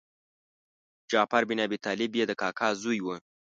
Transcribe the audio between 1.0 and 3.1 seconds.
جعفر بن ابي طالب یې د کاکا زوی و.